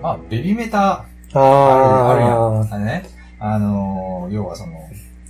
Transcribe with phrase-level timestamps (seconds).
[0.00, 2.60] まあ、ベビーメタ、ああるやん。
[2.60, 3.04] ああれね。
[3.38, 4.72] あのー、要はその、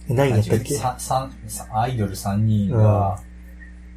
[0.09, 0.75] ー、何やったっけ？
[0.75, 3.19] さささアイドル3人が、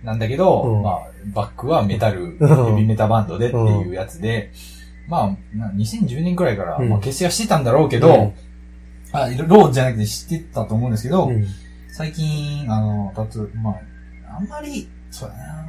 [0.04, 1.02] なんだけど、うんまあ、
[1.34, 4.52] バックはメタル、んヘビーメタバンドでっていうやつで、
[5.08, 5.24] ま
[5.54, 8.34] あ、な2010年くらいから、うんまあ、結成はしてたんだろうけど、うん
[9.14, 11.48] あ、ローじゃなくて知ってたと思うんですけど、うん。
[11.92, 15.66] 最近、あの、たつ、まあ、あんまり、そうだな。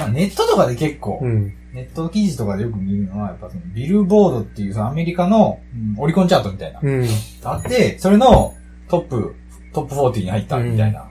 [0.00, 1.54] まあ、ネットとかで結構、うん。
[1.74, 7.06] ネット記事とかでよく見るのは、やっぱそのビルボードっていうそのアメリカの、うんオリコンチャートみたいな、うん。
[7.42, 8.54] あって、それの
[8.88, 9.34] トップ、
[9.72, 11.10] トップ40に入ったみたいな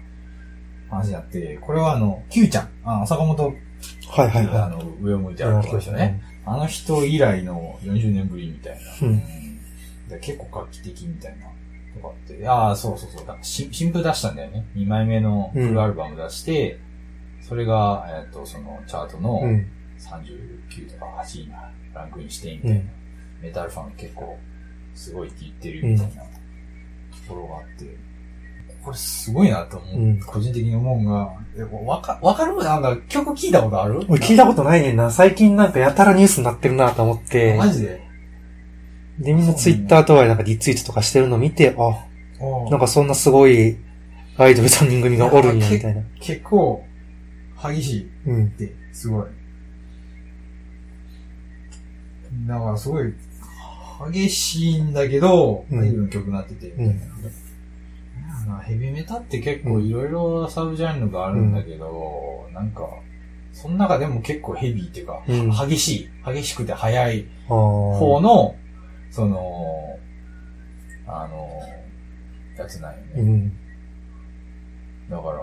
[0.89, 3.55] 話になって、これはあの、Q ちゃん、あの坂本
[4.09, 6.21] はいはいはあの、上を向いて歩く人ね。
[6.45, 9.07] あの人以来の40年ぶりみたいな。
[9.07, 9.23] うん
[10.09, 11.47] で結構画期的みたいな。
[11.93, 12.47] とかって。
[12.47, 13.25] ああ、そうそうそう。
[13.25, 14.65] だし新譜出したんだよね。
[14.75, 16.79] 2枚目のフルアルバム出して、
[17.41, 19.43] それが、えっ、と、そのチャートのい。
[19.43, 19.67] うん。
[20.09, 21.51] 39とか8位に
[21.93, 22.75] ランクインしてみたいな。
[22.77, 22.89] うん
[23.41, 24.39] メタルファン結構、
[24.95, 26.27] すごいって言ってるみたいなと
[27.27, 27.85] ころがあって、
[28.81, 29.95] これすごいなと思う。
[30.01, 32.55] うん個人的に思うのが、えわか、わかる？
[32.63, 33.99] なんか曲聞いたことある？
[34.07, 35.11] 俺聞いたことないねんな。
[35.11, 37.57] 最近なんかやたらニュースになってるなと思って。
[37.57, 38.01] マジで？
[39.19, 42.05] で、みんなツイッターとかでなんかリツイートとかしてるの見て、あ、
[42.71, 43.77] なんかそんなすごい
[44.37, 46.01] アイドル3人組がおるんや、みたいな。
[46.21, 46.85] 結構、
[47.61, 48.49] 激しいうんっ。
[48.51, 49.25] て、すごい。
[52.47, 53.13] だからすごい、
[54.11, 56.93] 激しいんだけど、うんアイドルの曲になってて、みたいな。
[56.93, 56.99] うん
[58.65, 62.89] ヘビメタって結構いろいろサブジャンルがあるんだけど、なんか、
[63.53, 68.55] その中でも結構ヘビーっていうか、うん激しい、激しくて速い方の、
[69.11, 69.97] その、
[71.07, 71.49] あの、
[72.57, 73.05] やつなんよね。
[73.15, 73.49] うん。
[75.09, 75.37] だから、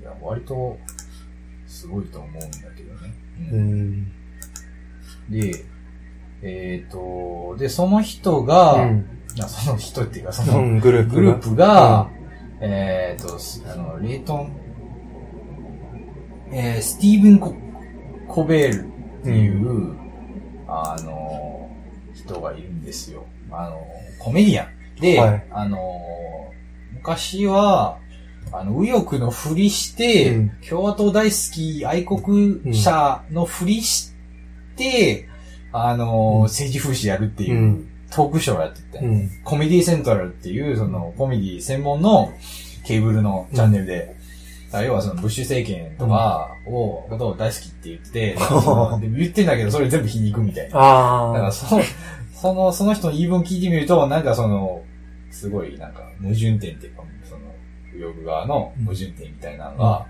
[0.00, 0.78] いや、割と、
[1.66, 3.14] すごいと思うんだけどね。
[3.52, 4.12] ううんん。
[5.28, 5.64] で、
[6.42, 9.08] えっ、と、で、その人が、うん。
[9.48, 12.10] その人っていうか、その、うん、グループループが、
[12.60, 14.52] えっ、と、すあの、レイトン、
[16.52, 17.54] えー、スティーブンコ・
[18.26, 18.88] コベール
[19.20, 19.96] っていう、
[20.66, 21.70] あの、
[22.14, 23.24] 人がいるんですよ。
[23.50, 23.86] あの、
[24.18, 24.78] コメディアン。
[25.00, 26.52] で、はいあの、
[26.94, 27.98] 昔は、
[28.52, 34.17] あの、右翼のふりして、うん共和党大好き愛国者のふりして、
[35.72, 39.30] あの、うん政治風刺やるっていう、うんトークショーをやってて、うん。
[39.44, 42.32] コメディセントラルっていう、その、コメディ専門の
[42.84, 44.16] ケーブルのチャンネルで、
[44.72, 48.36] あ要はその、ブッシュ政権とかを、ことを大好きって言って、
[49.14, 50.70] 言ってんだけど、それ全部皮肉みたいな。
[50.70, 51.82] だから、あその、
[52.32, 54.82] その、その人の言い分聞いてみると、なんかその、
[55.30, 57.40] すごい、なんか、矛盾点っていうか、その、
[57.92, 60.06] 右翼側の矛盾点みたいなのが、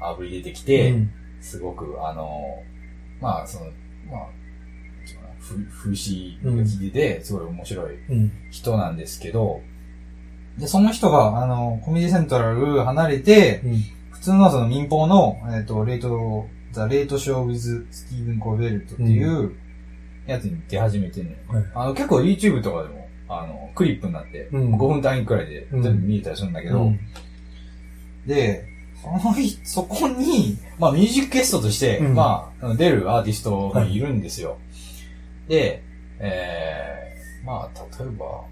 [0.00, 0.66] あぶり出てきあ。
[0.66, 1.10] て、うん
[1.40, 2.60] すごく、あの、
[3.20, 3.66] まあ、その、
[4.10, 4.26] まあ、
[5.38, 8.32] ふ風刺が聞いてて、すごい面白いうん。
[8.50, 9.60] 人なんですけど、
[10.58, 13.82] で、その人が、あの、コメディセントラル離れて、うん。
[14.10, 19.54] 普通のその民放の、えっ、と、レート、ザ・レート・ショー・ウィズ・スティーブン・コベルトっていう
[20.26, 21.36] やつに出始めてんのよ。
[21.48, 27.00] はいあの、結構 YouTube とかでも、あの、クリップになって、うん5分単位くらいで全部見えたりするんだけど、うん
[28.26, 28.66] で、
[29.02, 32.14] その日、そこに、まあミュージックゲストとして、うん。
[32.14, 34.58] まあ、出るアーティストがいるんですよ。
[35.48, 35.82] で、
[36.18, 38.44] えー、まあ、例えば、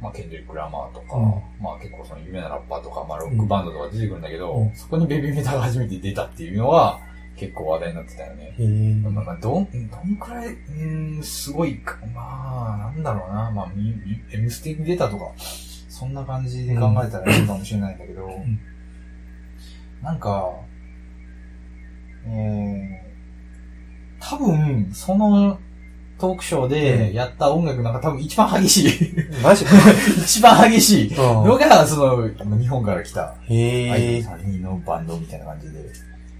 [0.00, 1.24] まあ、ケンドリック・ラマーとか、うん。
[1.60, 4.74] まあ結構その有名なラッパーとか、まあロックバンドとか出てくるんだけど、うん。
[4.76, 7.00] そこにベビーメタが初めて出たっていうのは、
[7.36, 8.54] 結構話題になってたよね。
[8.58, 9.00] へー。
[9.10, 15.32] まあ、まあどん、どんくらい、うーん、すごいか、まあ、なんだろうな、まあ、みみ M ステに出たとか、
[15.88, 18.58] そんな感じで考えたらいいかもしれないんだけど、ん
[20.02, 20.54] なんか、
[22.26, 25.58] えー、多分、その
[26.18, 29.70] トークショーでやった音楽なんか多分一番激しい、マジか。
[30.22, 34.18] 一番激しいのうんが、その、日本から来たへアイドルえ。
[34.20, 35.82] 3人のバンドみたいな感じで。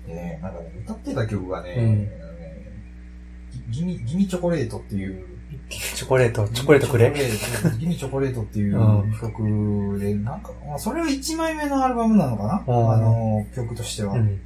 [0.09, 2.09] でね、なんかね、歌ってた曲がね、うん
[3.71, 5.25] ギミ、ギミチョコレートっていう、
[5.69, 7.13] チョコレート、チョコレートくれ。
[7.13, 14.15] チョコレートっていううん曲で、なんか、まあそれは1枚目のアルバムなのかな、うんあの、曲としては。
[14.15, 14.41] うん。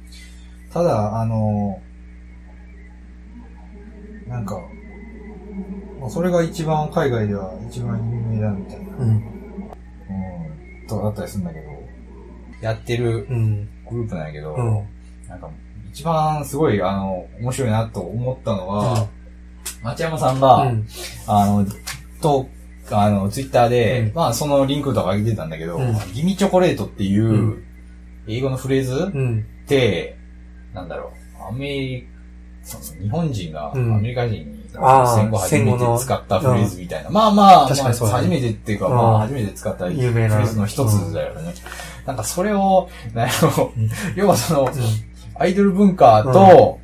[0.71, 1.81] ただ、あの、
[4.27, 4.57] なんか、
[5.99, 9.09] まあそれが一番海外では一番有名だみたいな、うん。
[9.09, 11.65] うん、とだったりするんだけど、
[12.61, 13.69] やってるうん。
[13.89, 14.87] グループなんやけど、うん。
[15.27, 15.49] なんか、
[15.91, 19.07] 一番すごい、あの、面白いなと思ったのは、
[19.83, 20.87] 町山さんが、うん。
[21.27, 21.65] あの、
[22.21, 22.47] と、
[22.91, 24.13] あの、ツイッターで、うん。
[24.15, 25.93] まあ、そのリンクとか上げてたんだけど、うん。
[26.13, 27.63] ギミチョコレートっていう、うん。
[28.27, 29.45] 英語のフレーズうん。
[29.63, 30.17] って、
[30.73, 32.07] なんだろう、アメリ
[32.63, 34.01] その日本人がアうん。
[34.01, 37.09] メリカ人に戦後初めて使ったフレーズみたいな。
[37.09, 38.95] まあまあ、まあ初めてっていうか、うん。
[38.95, 41.53] まあ初めて使ったフレーズの一つだよね。
[42.05, 42.17] なん。
[42.17, 43.89] かそれを、なんやろうん。
[44.15, 44.69] 要はその、う
[45.35, 46.79] アイドル文化と、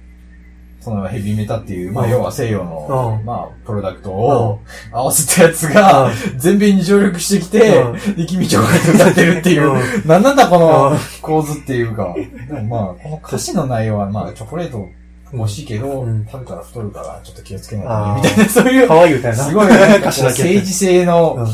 [0.90, 2.12] そのヘビメタっていう、まあうん。
[2.12, 3.26] 要は西洋のう、ん。
[3.26, 4.60] まあプロダクトを
[4.92, 9.72] 合わせたやつが、全米に上陸してきてう、で、君ちょが歌ってるっていう。
[10.04, 10.98] う、なんなんだこのうん。
[11.22, 12.16] 構図っていうか。
[12.48, 14.88] でもまあ、この歌詞の内容は、まあ、チョコレート
[15.32, 16.26] 欲しいけど、うん。
[16.26, 19.44] 食べたら太るからちょっと気をつけないとみたいな、そういう、可愛い歌やな。
[19.44, 21.48] すごい政治性のうん。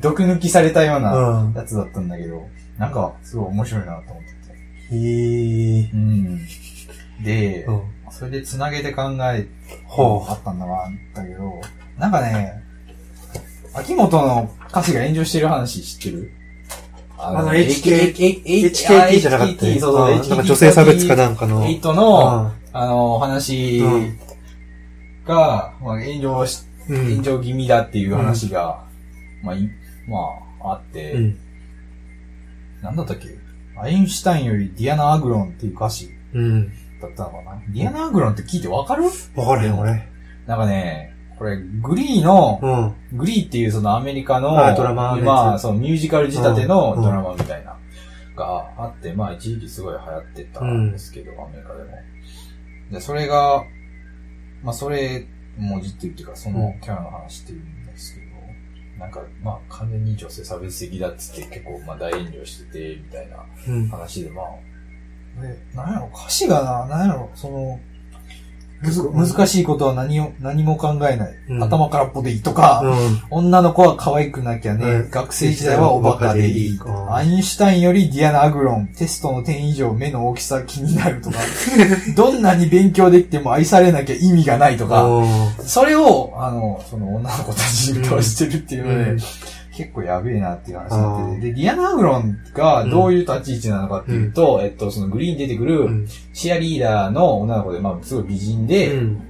[0.00, 1.54] 毒抜きされたようなうん。
[1.54, 2.46] やつだったんだけど、
[2.78, 4.30] なんか、すごい面白いなと思って
[4.90, 4.96] て。
[4.96, 5.90] へえ。
[5.92, 6.40] うん。
[7.24, 7.80] で、うん。
[8.18, 9.46] それで繋げて考え、
[9.86, 10.72] ほあったんだな、
[11.14, 11.60] だけど、
[11.98, 12.62] なんかね、
[13.74, 16.30] 秋元の歌詞が炎上してる話知ってる？
[17.18, 21.64] ああの HKT じゃなかった？HKT そうそう、うんなんか女性差別かなんかの。
[21.66, 24.18] 8の、うあの、話うん
[25.24, 26.64] が、まあ、炎上し。
[26.88, 28.84] 炎上気味だっていう話が、
[29.42, 29.70] まあ、い
[30.08, 30.18] ま
[30.64, 31.38] あ、あって、うん。
[32.82, 33.28] なんだったっけ？
[33.80, 36.72] アインシュタインよりディアナ・アグロンっていう歌詞うん。
[37.02, 37.62] だったのかな？
[37.68, 39.04] ディアナ・アグロンって聞いてわかる？
[39.36, 40.08] わからへん、俺。
[40.46, 43.18] なんかね、これ、グリーの、うん。
[43.18, 47.76] グリーっていうそのアメリカの、あドラマまあ、そのミュージカル仕立てのうんドラマみたいな、
[48.36, 51.90] があって、まあ一時期すごい流行ってたんですけど、アメリカでも。
[52.90, 53.64] で、それが、
[54.62, 55.26] まあそれ、
[55.58, 58.26] 文字っていうか、そのキャラの話っていうんですけど、
[58.98, 63.88] なんか、まあ完全に女性差別的だっつって結構、まあ大炎上してて、みたいなうん。
[63.88, 64.46] 話で、まあ、
[65.40, 67.80] で、なんやろ、歌詞がな、なんやろ、その、
[68.82, 71.34] 難しいことは何を、何も考えない。
[71.48, 71.62] うん。
[71.62, 73.22] 頭空っぽでいいとか、うん。
[73.30, 76.76] 女の子は可愛くなきゃね、うん学生時代はおバカでいい。
[76.76, 77.14] うん。
[77.14, 81.38] アインシュタインよりディアナ・アグロン、テストの点以上目の大きさ気になるとか、
[82.16, 85.26] どんなに勉強できても愛されなきゃ意味がないとか、うん。
[85.64, 89.18] それを、あの、その女の子たちに歌わしてるっていうので、うん
[89.74, 96.08] 結構やべえなっていう話になってて、で、ディアナ・アグロンがどういう立ち位置なのかっていうと、えっと、そのグリーンに出てくる、うん。
[96.34, 99.22] チアリーダーの女の子で、まあ、すごい美人で、うん。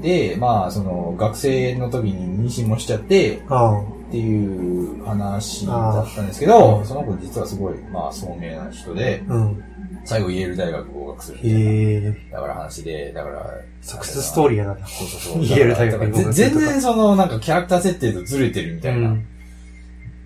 [0.00, 9.34] で、まあ、その、学生の時に妊娠もしちゃって、あっていう話だったんですけあど、ーその子実はすごい、まあ、聡明な人で、あ。
[9.34, 9.64] うん。
[10.04, 12.40] 最後イェール大学合格するみたいな。
[12.40, 13.46] だから話で、だから、
[13.80, 14.74] サスストーリーやな。
[14.86, 15.42] そうそうそう。
[15.44, 19.10] イェール大学全然その、なんかキャラクター設定とずれてるみたいな。
[19.10, 19.26] うん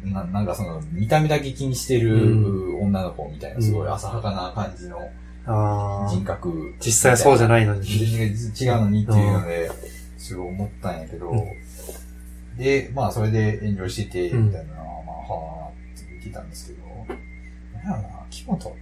[0.05, 4.99] ななんかその、見た目だけ気にしてる女の子みたいな、すごい浅はかな感じの
[5.47, 6.09] ああ。
[6.11, 6.75] 人格。
[6.81, 7.83] 実際そうじゃないのに。
[7.85, 9.71] 全然違うのにっていうので、
[10.19, 11.45] すごい思ったんやけど、うん
[12.57, 16.87] で、まあそれで炎上してて、うんみたいなのは、まあ、はぁって言ってたんですけど、
[17.75, 18.77] なんやろな、木本、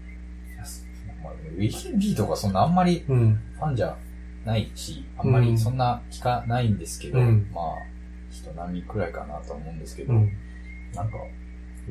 [1.57, 3.41] ウィキビーとかそんなあんまりうん。
[3.57, 3.97] ファンじゃ
[4.45, 7.65] ないし、あんまりそんな聞かないんですけど、うんまあ、
[8.31, 10.33] 人並みくらいかなと思うんですけど、うん。
[10.95, 11.17] なんか、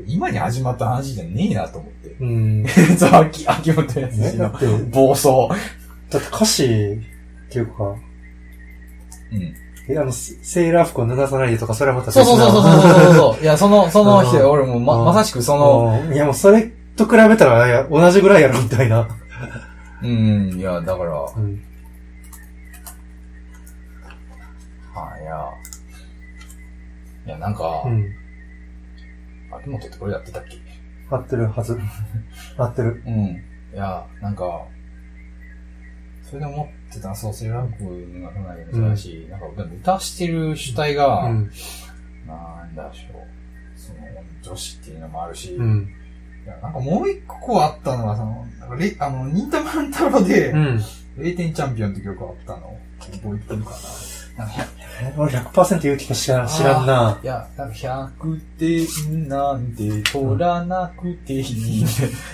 [0.07, 2.15] 今に始まった話じゃねえなと思って。
[2.19, 2.65] うん。
[2.97, 5.27] そう、秋、秋元康のだって、暴走。
[6.09, 7.95] だって歌詞っていうか、
[9.31, 9.55] うん。
[9.89, 13.41] え、あの、セセーラー服を脱がさないでとか、それはまたそうそうそうそうそう。
[13.43, 19.07] いや、その、その人、うん俺もま、うんまさしくその、うんいやもうそれと比べたら、いや、同じぐらいやろ、みたいな。
[20.01, 21.61] うん、いや、だから、はうん。
[24.95, 25.45] あ、いや、
[27.25, 28.05] いや、なんかう、ん。
[29.57, 30.57] 秋元ってこれやってたっけ？
[31.09, 31.79] 合ってるはず。
[32.57, 33.03] 合ってる。
[33.05, 33.15] うん。
[33.25, 33.39] い
[33.75, 34.65] や、なんか、
[36.23, 41.51] それで思ってた、そう、セーラー服の話もそうだし、なんか、でも歌してる主体が、うん。
[42.25, 43.27] なんだしょう、
[43.75, 43.99] その、
[44.41, 45.89] 女子っていうのもあるし、うん。
[46.45, 50.81] いやなんかもう一個あったのは、その、なんかレあの、忍たま乱太郎で、うん。
[51.17, 53.75] 0点チャンピオンって曲あったの、覚えてるかな？
[54.37, 54.53] なんか
[55.01, 57.19] え俺100%言う気が知らん、知らんな。
[57.21, 61.85] いや、なんか100点なんて取らなくていい、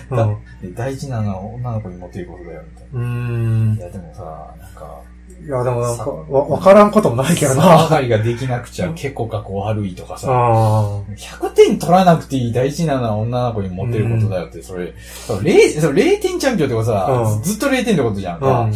[0.10, 0.38] だうん。
[0.62, 3.00] で大事なのは女の子にモテることだよ、みたいな。
[3.00, 3.80] うーんい。
[3.80, 4.24] や、でもさ、
[4.60, 5.02] なんか、
[5.42, 7.88] いや、でもなんか、わ、わからんこともないけど上な。
[7.90, 14.94] がりができなくちゃ結構かっこ悪いとかさ、あ100点取らなくていい大事なのは女の子にモテることだよって、それ、
[15.28, 18.40] そう0、そう0点チャンピオンってことさ、うんずっと0点ってことじゃんあ。
[18.40, 18.70] か。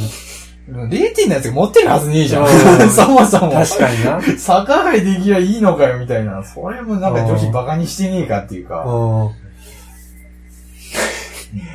[0.69, 0.89] うん。
[0.89, 2.43] 0点のやつが持ってるはずねえじゃん。
[2.43, 2.45] う
[2.85, 3.51] ん そもそも。
[3.51, 4.21] 確かにな。
[4.37, 6.43] 逆上がりできりゃいいのかよ、みたいな。
[6.43, 8.85] それもなんか女子バカにしてねえかっていうか。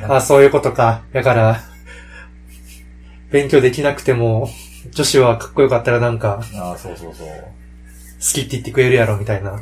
[0.07, 1.03] あ、そういうことか。
[1.13, 1.61] だから、
[3.31, 4.49] 勉強できなくても、
[4.91, 7.27] 女子はかっこよかったらなんか、あそうそうそう。
[7.27, 7.33] 好
[8.33, 9.51] きって言ってくれるやろ、みたいな。
[9.51, 9.53] う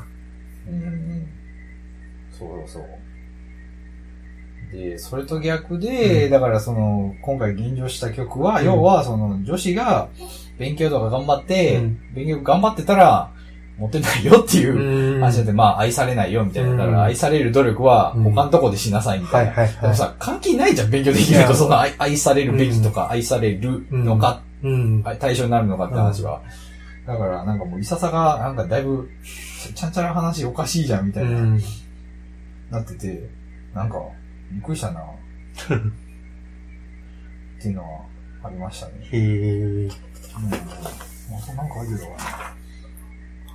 [0.72, 1.28] んうん。
[2.32, 2.84] そうそうそう。
[4.72, 10.10] で、それと逆で、うんだからその、今回現状した曲は、うん要はその、女子が
[10.58, 13.32] 勉強とか頑張って、うん勉強頑張ってたら、
[13.78, 15.22] モテないよっていううん。
[15.22, 16.72] 話で、まあ愛されないよみたいな。
[16.72, 19.54] うんだから愛される努力はうん他のとこでしなさいみたはいいな。
[19.54, 19.82] はいはい。
[19.82, 25.04] でもさ、関係ないじゃん、勉強できると、いやその愛愛されるべきとか、愛されるのか、うん。
[25.20, 26.42] 対象になるのかって話は。
[27.06, 29.08] だから、なんかもう、いささが、なんかだいぶ、
[29.76, 31.62] ちゃんちゃら話おかしいじゃん、みたいな、うん。
[32.72, 33.30] なってて、
[33.74, 33.98] なんか、
[34.52, 35.02] びっくりしたな。
[35.02, 35.06] っ
[37.62, 38.02] ていうのは、
[38.44, 38.94] ありましたね。
[39.02, 39.20] へえ。
[39.20, 39.90] うん。
[39.90, 39.92] ま
[41.46, 41.98] たなんかあるよ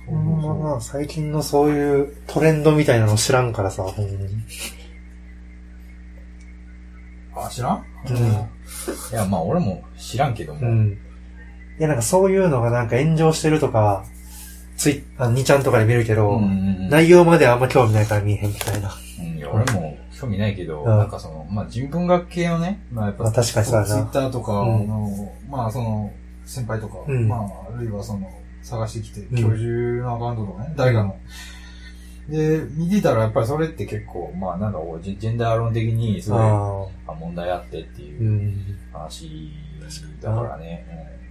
[0.05, 4.27] ほんまな、最近のそういうトレンドみたいなの知らんからさ、ほんまに。
[7.35, 7.85] あ、知らん？
[8.09, 10.59] うんいや、まあ俺も知らんけども。
[10.61, 10.97] うん。
[11.79, 14.05] いや、なんかそういうのがなんか炎上してるとか、
[14.75, 18.93] ツイあ2ちゃんとかで見るけど、うんうんうん内容まであんま興味ないから見えへんみたいな。
[19.19, 20.85] うん、いや、俺も興味ないけど、うん。
[20.85, 23.87] なんかその、まあ人文学系のね、まあやっぱ、まあ確かにそうやな。
[23.87, 24.87] ツイッターとかうん。
[24.87, 26.11] の、まあその、
[26.45, 27.27] 先輩とか、うん。
[27.27, 27.39] まあ、
[27.73, 28.29] あるいはその、
[28.61, 29.35] 探してきて、ん。
[29.35, 29.67] 教授
[30.03, 31.17] のアカウントとかね、誰かの。
[32.29, 37.11] で、見てたらやっぱりそれって結構、まあなんかこうジェジェンダー論的にすごいああ。
[37.11, 38.77] あ問題あってっていううん。
[38.93, 39.51] 話
[40.21, 40.85] だからね。
[41.07, 41.22] うん